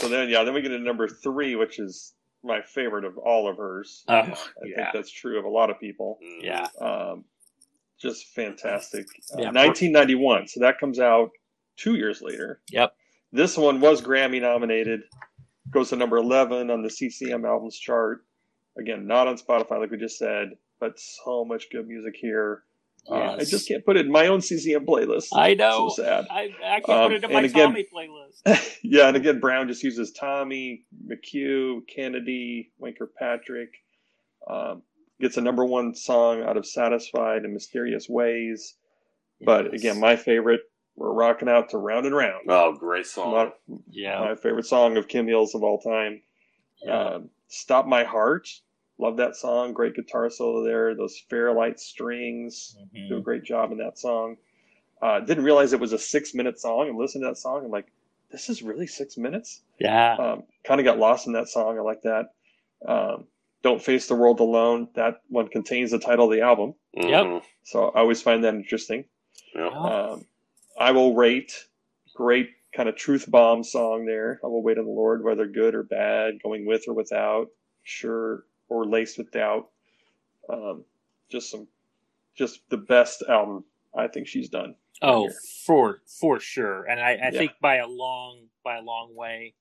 [0.00, 2.14] So then, yeah, then we get to number three, which is
[2.44, 4.04] my favorite of all of hers.
[4.08, 4.26] Oh, I
[4.64, 4.76] yeah.
[4.76, 6.18] think that's true of a lot of people.
[6.24, 6.42] Mhm.
[6.42, 6.66] Yeah.
[6.80, 7.24] Um,
[8.00, 9.06] just fantastic.
[9.34, 9.50] Uh, Yeah.
[9.50, 11.30] 1991, so that comes out
[11.76, 12.60] two years later.
[12.70, 12.94] Yep.
[13.32, 15.02] This one was Grammy nominated,
[15.70, 18.24] goes to number 11 on the CCM albums chart.
[18.78, 22.62] Again, not on Spotify, like we just said, but so much good music here.
[23.10, 25.28] Uh, I just can't put it in my own CCM playlist.
[25.32, 25.88] I know.
[25.88, 26.26] So sad.
[26.30, 28.78] I, I can't Um, put it in my again- Tommy playlist.
[28.82, 33.70] yeah, and again, Brown just uses Tommy, McHugh, Kennedy, Winker Patrick.
[34.46, 34.82] Um,
[35.20, 38.76] gets a number one song out of Satisfied in Mysterious Ways.
[39.40, 39.80] But Yes.
[39.80, 40.60] again, my favorite,
[40.96, 42.44] we're rocking out to Round and Round.
[42.48, 43.32] Oh, great song.
[43.32, 43.52] My,
[43.90, 46.22] yeah, my favorite song of Kim Hills of all time.
[46.82, 47.14] yeah.
[47.14, 48.48] Um, Stop My Heart.
[48.98, 49.72] Love that song.
[49.72, 50.94] Great guitar solo there.
[50.94, 53.08] Those Fairlight strings Mhm.
[53.08, 54.36] do a great job in that song.
[55.00, 56.88] Uh, didn't realize it was a six minute song.
[56.88, 57.64] I'm listening to that song.
[57.64, 57.90] I'm like,
[58.30, 59.62] this is really six minutes.
[59.78, 60.16] yeah.
[60.16, 61.78] Um, kind of got lost in that song.
[61.78, 62.34] I like that.
[62.86, 63.26] Um,
[63.62, 64.88] Don't Face the World Alone.
[64.94, 66.74] That one contains the title of the album.
[66.96, 67.42] Mhm.
[67.64, 69.04] So I always find that interesting.
[69.54, 69.68] Yeah.
[69.68, 70.26] Um,
[70.78, 71.68] I Will Wait.
[72.14, 74.40] Great kind of truth bomb song there.
[74.44, 77.48] I will wait on the Lord, whether good or bad, going with or without,
[77.84, 79.68] sure or laced with doubt.
[80.48, 80.84] Um,
[81.28, 81.66] just some,
[82.34, 84.74] just the best album I think she's done.
[85.00, 85.34] Oh, here.
[85.64, 87.30] for for sure, and I, I Yeah.
[87.30, 89.54] think by a long by a long way.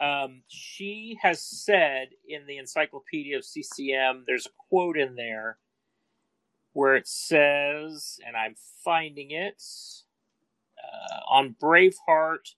[0.00, 5.58] Um, she has said in the Encyclopedia of CCM, there's a quote in there
[6.72, 9.62] where it says, and I'm finding it
[10.78, 12.54] uh, on Braveheart.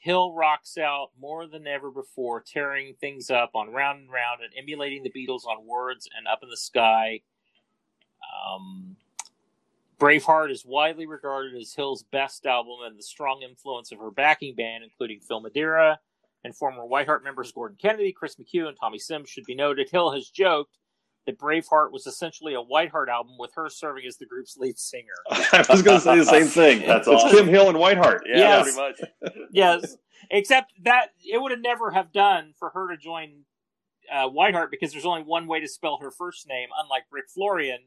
[0.00, 4.52] Hill rocks out more than ever before, tearing things up on Round and Round and
[4.56, 7.20] emulating the Beatles on Words and Up in the Sky.
[8.46, 8.96] Um,
[9.98, 14.54] Braveheart is widely regarded as Hill's best album and the strong influence of her backing
[14.54, 15.98] band, including Phil Madeira
[16.44, 19.88] and former Whiteheart members Gordon Kennedy, Chris McHugh, and Tommy Sims, should be noted.
[19.90, 20.78] Hill has joked
[21.26, 25.12] that Braveheart was essentially a Whiteheart album with her serving as the group's lead singer.
[25.30, 26.86] I was going to say the same thing.
[26.86, 27.36] That's it's awesome.
[27.36, 28.20] Kim Hill and Whiteheart.
[28.26, 28.74] Yeah, Yes.
[28.76, 29.34] pretty much.
[29.52, 29.96] yes,
[30.30, 33.42] except that it would have never have done for her to join
[34.10, 37.80] uh, Whiteheart because there's only one way to spell her first name, unlike Rick Florian,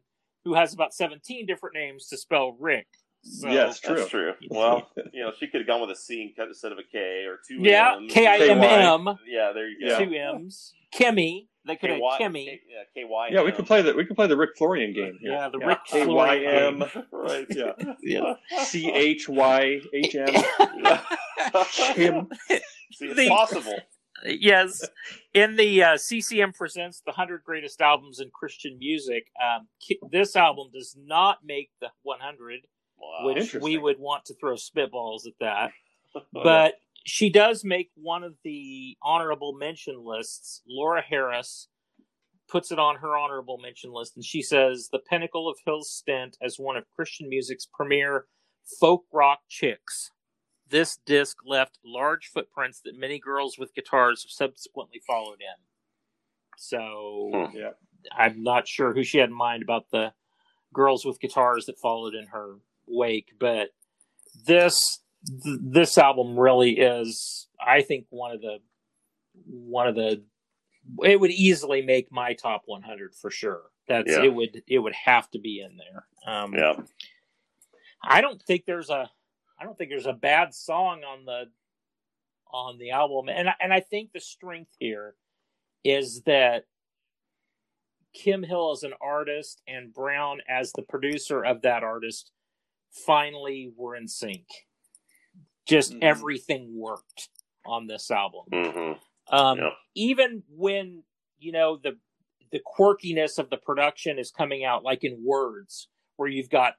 [0.46, 2.88] who has about 17 different names to spell Rick.
[3.24, 3.96] So, yes, true.
[3.98, 4.34] That's true.
[4.50, 7.38] Well, you know, she could have gone with a C instead of a K or
[7.48, 10.00] two Yeah, K I M M, Yeah, there you go.
[10.00, 10.74] Two M's.
[10.94, 12.46] Kimmy, they could have K-Y Kimmy.
[12.46, 13.30] K- yeah, K-Y.
[13.32, 15.18] Yeah, we could play the we could play the Rick Florian game.
[15.22, 15.32] here.
[15.34, 17.46] Yeah, the Rick K Y Florian M right.
[17.50, 17.74] Yeah.
[18.02, 18.34] Yeah.
[18.66, 20.28] C H Y H M.
[21.94, 22.28] Kim.
[22.50, 23.80] See, it's The- possible.
[24.26, 24.84] yes.
[25.34, 29.68] In the uh, CCM presents the 100 greatest albums in Christian music, um,
[30.12, 32.62] this album does not make the 100,
[33.02, 33.34] Wow.
[33.34, 35.72] which we would want to throw spitballs at that.
[36.34, 36.74] But
[37.06, 40.62] she does make one of the honorable mention lists.
[40.68, 41.70] Laura Harris
[42.50, 46.36] puts it on her honorable mention list, and she says the pinnacle of Hill's stint
[46.42, 48.26] as one of Christian music's premier
[48.80, 50.12] folk rock chicks.
[50.68, 55.64] This disc left large footprints that many girls with guitars have subsequently followed in.
[56.58, 57.56] So Hmm.
[57.58, 57.72] Yeah.
[58.12, 60.14] I'm not sure who she had in mind about the
[60.74, 62.56] girls with guitars that followed in her
[62.92, 63.70] wake, but
[64.46, 65.00] this
[65.44, 68.58] th- this album really is, I think, one of the
[69.46, 70.24] one of the.
[71.04, 73.62] It would easily make my top 100 for sure.
[73.88, 74.24] That's Yeah.
[74.24, 76.06] it would it would have to be in there.
[76.26, 76.74] Um, Yeah.
[78.04, 79.10] I don't think there's a
[79.60, 81.52] I don't think there's a bad song on the
[82.52, 85.16] on the album, and and I think the strength here
[85.84, 86.66] is that
[88.14, 92.32] Kim Hill as an artist and Brown as the producer of that artist
[92.92, 94.46] finally were in sync.
[95.66, 96.04] Just Mhm.
[96.04, 97.30] everything worked
[97.66, 98.46] on this album.
[98.52, 98.94] hmm
[99.28, 99.70] Um, Yeah.
[99.96, 101.04] Even when
[101.40, 102.00] you know the
[102.52, 106.76] the quirkiness of the production is coming out, like in words, where you've got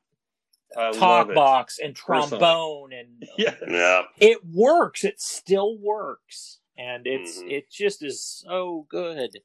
[0.77, 1.35] I love talk it.
[1.35, 3.63] box and trombone, and Yes.
[3.67, 4.03] Yeah.
[4.19, 5.05] it works.
[5.05, 7.51] It still works, and it's Mhm.
[7.51, 9.43] it just is so good.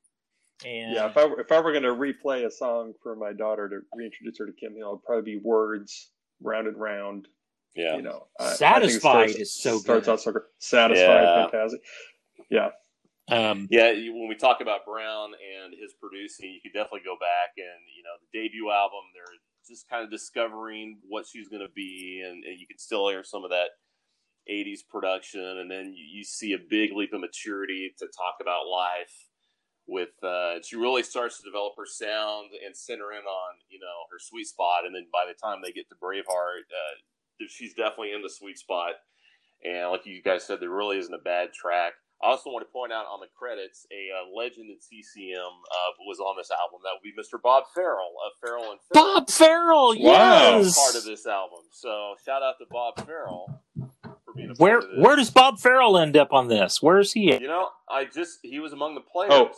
[0.65, 3.31] And Yeah, if I were, if I were going to replay a song for my
[3.31, 7.27] daughter to reintroduce her to Kim Hill, it'd probably be "Words," "Round and Round."
[7.75, 7.95] Yeah.
[7.95, 10.13] You know, I- I Satisfied starts- is so starts good.
[10.13, 10.41] out so good.
[10.59, 11.47] Satisfied, Yeah.
[11.49, 11.81] fantastic.
[12.49, 12.71] Yeah,
[13.29, 17.17] um, Yeah, you, when we talk about Brown and his producing, you could definitely go
[17.19, 19.01] back and you know the debut album.
[19.13, 19.35] They're
[19.67, 23.23] just kind of discovering what she's going to be, and, and you can still hear
[23.23, 23.71] some of that
[24.49, 28.65] '80s production, and then you, you see a big leap of maturity to talk about
[28.67, 29.26] life.
[29.87, 34.03] With uh, she really starts to develop her sound and center in on you know
[34.11, 38.11] her sweet spot, and then by the time they get to Braveheart, uh, she's definitely
[38.13, 38.95] in the sweet spot.
[39.63, 41.93] And like you guys said, there really isn't a bad track.
[42.21, 45.91] I also want to point out on the credits a uh, legend in CCM uh,
[46.07, 46.79] was on this album.
[46.83, 47.39] That would be Mr.
[47.41, 49.15] Bob Farrell of Farrell and Farrell.
[49.15, 50.57] Bob Farrell, Wow.
[50.59, 50.75] yes.
[50.75, 51.59] part of this album.
[51.71, 53.61] So shout out to Bob Farrell
[54.25, 56.81] for being a part Where where does Bob Farrell end up on this?
[56.81, 57.39] Where is he at?
[57.41, 57.69] you know?
[57.89, 59.31] I just he was among the players.
[59.31, 59.51] Oh.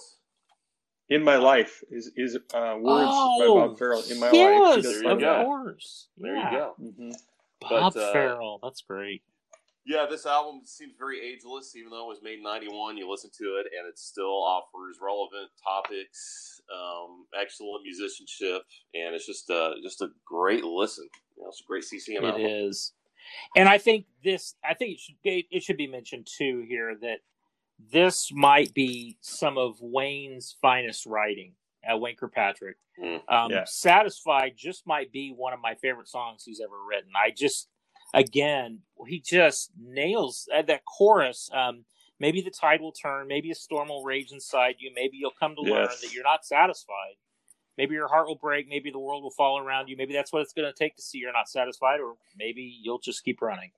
[1.10, 4.04] In My Life is is uh, words by Bob Farrell.
[4.10, 5.46] In My Life, yes, She does There you of go.
[5.46, 6.08] course.
[6.18, 6.52] There Yeah.
[6.52, 6.76] you go.
[6.80, 7.14] Mhm.
[7.62, 9.24] Bob But, uh, Farrell, that's great.
[9.86, 12.98] Yeah, this album seems very ageless, even though it was made in '91.
[12.98, 18.62] You listen to it, and it still offers relevant topics, um, excellent musicianship,
[18.94, 21.10] and it's just uh, just a great listen.
[21.38, 22.46] You know, it's a great CCM It album.
[22.46, 22.94] is,
[23.56, 24.56] and I think this.
[24.64, 25.48] I think it should be.
[25.50, 27.20] It should be mentioned too here that
[27.92, 31.54] this might be some of Wayne's finest writing.
[31.82, 32.76] at Wayne Kirkpatrick.
[33.02, 33.22] Mm.
[33.30, 33.64] Um, Yeah.
[33.66, 37.12] Satisfied just might be one of my favorite songs he's ever written.
[37.16, 37.70] I just,
[38.14, 41.50] again, he just nails uh, that chorus.
[41.54, 41.86] Um,
[42.20, 43.28] maybe the tide will turn.
[43.28, 44.92] Maybe a storm will rage inside you.
[44.94, 47.16] Maybe you'll come to learn that you're not satisfied.
[47.78, 48.68] Maybe your heart will break.
[48.68, 49.96] Maybe the world will fall around you.
[49.96, 53.00] Maybe that's what it's going to take to see you're not satisfied, or maybe you'll
[53.00, 53.72] just keep running.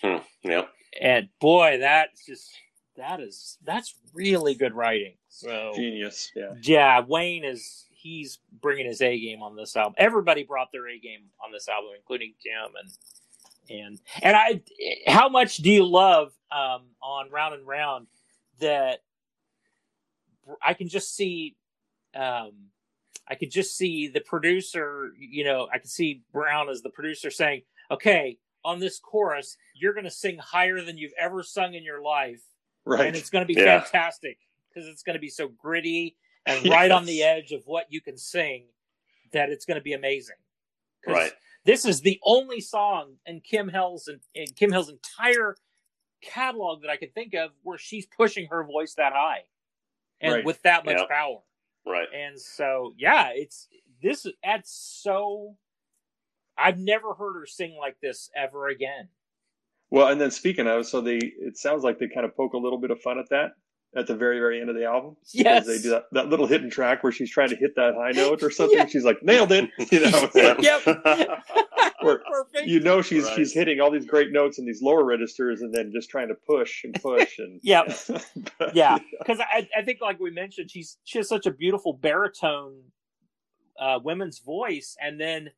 [0.00, 0.18] Hmm.
[0.44, 0.70] Yep.
[1.00, 2.52] And boy, that's just
[2.98, 5.14] that is that's really good writing.
[5.28, 6.30] So Genius.
[6.36, 6.54] Yeah.
[6.62, 9.94] yeah, Wayne is he's bringing his A game on this album.
[9.96, 12.90] Everybody brought their A game on this album, including Jim and
[13.70, 14.62] and and I.
[15.06, 18.06] How much do you love um, on Round and Round
[18.60, 19.00] that
[20.62, 21.56] I can just see?
[22.14, 22.52] Um,
[23.30, 25.12] I could just see the producer.
[25.18, 29.94] You know, I could see Brown as the producer saying, "Okay, on this chorus, you're
[29.94, 32.42] going to sing higher than you've ever sung in your life."
[32.88, 33.06] Right.
[33.06, 33.80] and it's going to be Yeah.
[33.82, 37.86] fantastic because it's going to be so gritty and right on the edge of what
[37.92, 38.66] you can sing
[39.32, 40.36] that it's going to be amazing.
[41.06, 41.32] Right.
[41.64, 45.56] This is the only song in Kim Hill's in, in Kim Hill's entire
[46.22, 49.44] catalog that I could think of where she's pushing her voice that high
[50.20, 50.44] and Right.
[50.44, 51.06] with that much Yeah.
[51.08, 51.42] power.
[51.86, 52.08] Right.
[52.12, 53.68] And so, yeah, it's
[54.02, 55.56] this adds so.
[56.56, 59.08] I've never heard her sing like this ever again.
[59.90, 62.58] Well, and then speaking of, so they it sounds like they kind of poke a
[62.58, 63.52] little bit of fun at that
[63.96, 65.16] at the very very end of the album.
[65.32, 65.66] Yes.
[65.66, 68.42] They do that, that little hidden track where she's trying to hit that high note
[68.42, 68.76] or something.
[68.78, 68.86] Yeah.
[68.86, 69.70] She's like, nailed it.
[69.90, 70.28] You know,
[70.60, 70.86] Yep.
[72.02, 72.66] Or- Perfect.
[72.68, 73.34] you know she's Right.
[73.36, 76.34] she's hitting all these great notes in these lower registers and then just trying to
[76.34, 77.98] push and push and Yep.
[78.58, 81.92] But- yeah, because I, I think, like we mentioned, she's she has such a beautiful
[81.94, 82.74] baritone
[83.80, 85.50] uh, women's voice, and then,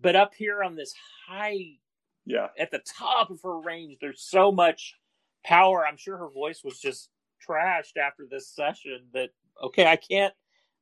[0.00, 0.94] but up here on this
[1.28, 1.78] high,
[2.26, 2.48] yeah.
[2.58, 4.94] at the top of her range, there's so much
[5.44, 5.86] power.
[5.86, 7.08] I'm sure her voice was just
[7.46, 9.06] trashed after this session.
[9.14, 9.30] That
[9.62, 10.34] okay, I can't,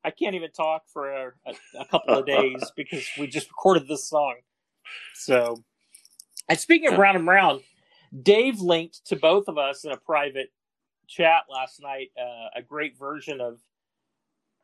[0.04, 3.86] I can't even talk for a, a, a couple of days because we just recorded
[3.86, 4.36] this song.
[5.14, 5.62] So,
[6.48, 7.60] and speaking of Brown and Brown,
[8.22, 10.50] Dave linked to both of us in a private
[11.06, 13.60] chat last night uh, a great version of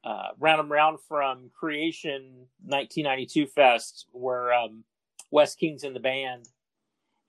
[0.05, 4.85] uh, Round and Round from Creation 1992 Fest, where um,
[5.31, 6.49] Wes King's in the band.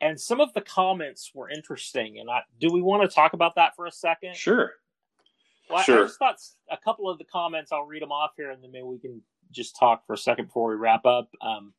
[0.02, 2.20] And some of the comments were interesting.
[2.20, 4.36] And I, do we want to talk about that for a second?
[4.36, 4.72] Sure.
[5.70, 6.04] Well, I- I Sure.
[6.06, 6.38] just thought
[6.70, 9.22] a couple of the comments, I'll read them off here, and then maybe we can
[9.52, 11.30] just talk for a second before we wrap up.
[11.42, 11.74] Um,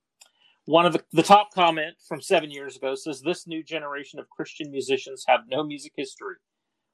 [0.66, 4.30] one of the, the top comment from seven years ago says, This new generation of
[4.30, 6.36] Christian musicians have no music history.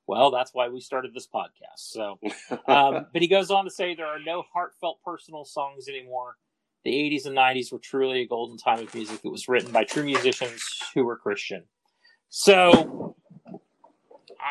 [0.07, 1.77] Well, that's why we started this podcast.
[1.77, 2.19] So,
[2.67, 6.37] um, but he goes on to say there are no heartfelt personal songs anymore.
[6.89, 9.85] The 80s and 90s were truly a golden time of music that was written by
[9.85, 10.63] true musicians
[10.95, 11.65] who were Christian.
[12.31, 13.15] So,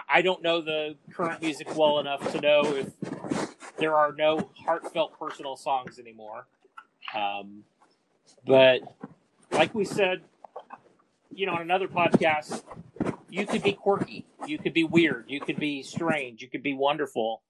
[0.08, 2.94] I- don't know the current music well enough to know if
[3.78, 6.46] there are no heartfelt personal songs anymore.
[7.16, 7.64] Um,
[8.46, 8.82] but
[9.52, 10.22] like we said,
[11.34, 12.62] you know, on another podcast,
[13.32, 16.76] you could be quirky, you could be weird, you could be strange, you could be
[16.76, 17.42] wonderful,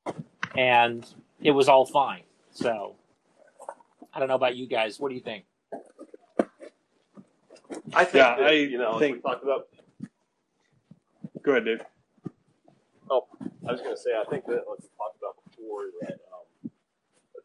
[0.56, 1.06] and
[1.41, 2.23] it was all fine.
[2.52, 2.95] So,
[4.17, 4.99] I don't know about you guys.
[4.99, 5.45] What do you think?
[7.93, 9.67] I think Yeah, that, I you know, like think- we talked about.
[11.45, 11.82] Go ahead, Dave.
[13.13, 13.30] Oh,
[13.69, 16.71] I was going to say, I think that like we talked about before that um,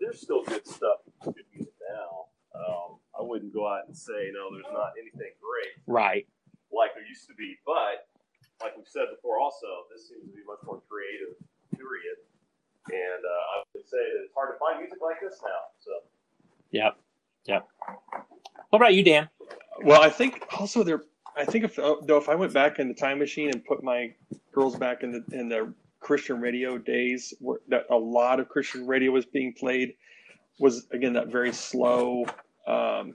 [0.01, 2.33] there's still good stuff, good music now.
[2.57, 6.25] Um, I wouldn't go out and say no, there's not anything great Right.
[6.73, 8.09] like there used to be, but
[8.65, 11.37] like we've said before, also this seems to be much more creative.
[11.77, 12.17] Period.
[12.89, 15.69] And uh, I would say that it's hard to find music like this now.
[15.85, 15.93] So
[16.73, 16.97] Yep.
[17.47, 17.69] Yep.
[18.71, 19.29] What about you, Dan?
[19.85, 21.03] Well, I think also there.
[21.37, 24.15] I think if though if I went back in the time machine and put my
[24.53, 28.87] girls back in the in the Christian radio days, where that a lot of Christian
[28.87, 29.95] radio was being played,
[30.59, 32.25] was again that very slow.
[32.67, 33.15] Um,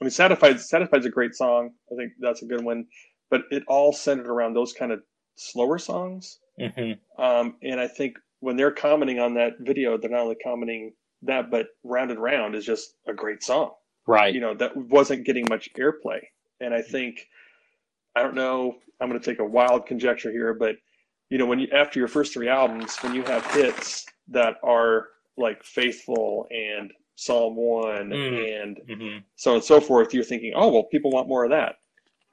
[0.00, 1.70] I mean, Satisfied Satisfied's a great song.
[1.92, 2.86] I think that's a good one,
[3.30, 5.02] but it all centered around those kind of
[5.36, 6.38] slower songs.
[6.60, 7.22] Mm-hmm.
[7.22, 10.92] Um, and I think when they're commenting on that video, they're not only commenting
[11.22, 13.72] that, but Round and Round is just a great song.
[14.06, 14.34] Right.
[14.34, 16.20] You know, that wasn't getting much airplay.
[16.60, 17.26] And I think,
[18.16, 20.76] I don't know, I'm going to take a wild conjecture here, but,
[21.30, 25.08] you know, when you, after your first three albums, when you have hits that are
[25.36, 28.62] like Faithful and Psalm 1 Mm.
[28.62, 31.50] and hmm so on and so forth, you're thinking, oh, well, people want more of
[31.50, 31.76] that.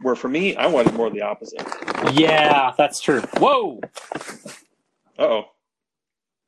[0.02, 1.62] Where for me, I wanted more of the opposite.
[2.14, 3.22] Yeah, that's true.
[3.38, 3.80] Whoa.
[5.18, 5.44] Uh oh.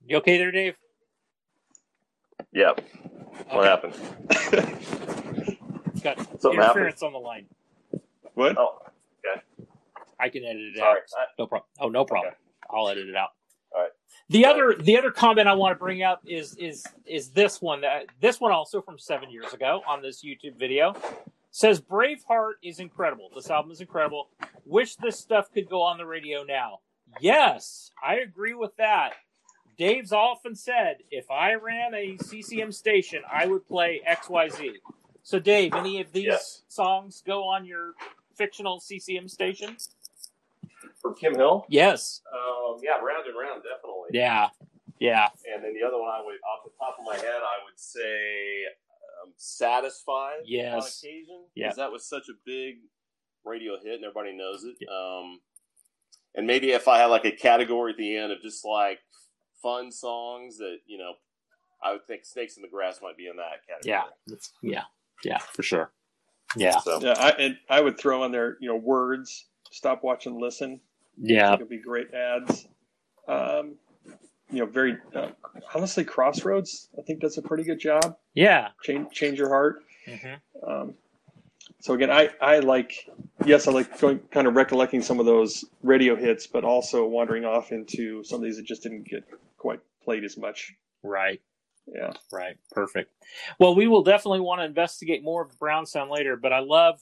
[0.06, 0.76] You okay there, Dave?
[2.58, 2.72] Yeah.
[3.52, 3.70] What Okay.
[3.70, 3.94] happened?
[6.04, 7.46] Got Something interference on the line.
[8.34, 8.58] what?
[8.58, 8.80] Oh,
[9.26, 9.42] okay.
[10.20, 11.00] I can edit it sorry.
[11.20, 11.28] out.
[11.38, 11.68] No problem.
[11.80, 12.34] Oh, no problem.
[12.72, 13.30] I'll edit it out.
[13.76, 13.92] All right.
[14.30, 17.82] The other the other comment I want to bring up is is is this one
[17.82, 20.96] that this one also from seven years ago on this YouTube video
[21.52, 23.30] says Braveheart is incredible.
[23.36, 24.30] This album is incredible.
[24.66, 26.80] Wish this stuff could go on the radio now.
[27.22, 29.14] Yes, I agree with that.
[29.78, 34.72] Dave's often said if I ran a CCM station, I would play XYZ.
[35.24, 36.64] So Dave, any of these Yes.
[36.68, 37.94] songs go on your
[38.36, 39.78] fictional CCM station?
[41.02, 41.66] For Kim Hill?
[41.70, 42.22] Yes.
[42.34, 44.10] Um, yeah, round and round, definitely.
[44.14, 44.50] Yeah.
[45.00, 45.30] Yeah.
[45.54, 47.78] And then the other one, I would, off the top of my head, I would
[47.80, 48.64] say
[49.24, 51.04] um, "Satisfied" on Yes.
[51.04, 51.46] occasion.
[51.56, 51.68] Yeah.
[51.70, 52.82] 'cause that was such a big
[53.44, 54.76] radio hit, and everybody knows it.
[54.90, 55.42] Um,
[56.36, 59.00] and maybe if I had like a category at the end of just like
[59.62, 61.14] fun songs that you know,
[61.82, 64.12] I would think "Snakes in the Grass" might be in that category.
[64.28, 64.38] Yeah.
[64.62, 64.84] Yeah.
[65.24, 65.92] Yeah, for sure.
[66.56, 66.80] Yeah.
[66.80, 69.46] So Yeah, I and I would throw in there, you know, words.
[69.72, 70.80] Stop, watch, and listen.
[71.18, 71.54] Yeah.
[71.54, 72.68] It would be great ads.
[73.28, 73.76] Um,
[74.50, 75.30] you know, very uh,
[75.76, 76.90] honestly, Crossroads.
[76.98, 78.18] I think does a pretty good job.
[78.34, 78.70] Yeah.
[78.84, 79.84] Change, change your heart.
[80.06, 80.34] hmm
[80.66, 80.94] Um,
[81.80, 83.10] so again, I I like
[83.46, 87.44] yes, I like going kind of recollecting some of those radio hits, but also wandering
[87.46, 89.24] off into some of these that just didn't get
[89.58, 90.74] quite played as much.
[91.04, 91.42] Right.
[91.88, 92.58] Yeah, Right.
[92.72, 93.12] Perfect.
[93.60, 97.00] Well, we will definitely want to investigate more of Brown Sound later, but I love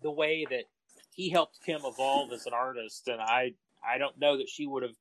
[0.00, 0.64] the way that
[1.10, 3.54] he helped Kim evolve as an artist, and I
[3.84, 4.92] I don't know that she would have.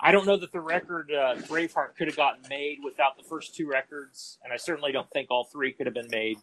[0.00, 3.54] I don't know that the record uh, Braveheart could have gotten made without the first
[3.54, 6.38] two records, and I certainly don't think all three could have been made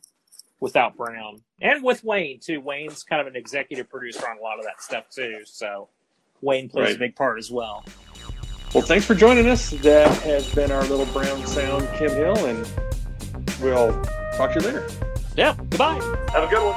[0.61, 2.61] without Brown and with Wayne too.
[2.61, 5.89] Wayne's kind of an executive producer on a lot of that stuff too, so
[6.41, 7.83] Wayne plays a big part as well.
[8.73, 9.71] Well, thanks for joining us.
[9.71, 12.69] That has been our little brown sound, Kim Hill, and
[13.61, 13.91] we'll
[14.35, 14.87] talk to you later.
[15.35, 15.99] Yeah, goodbye.
[16.31, 16.75] Have a good one.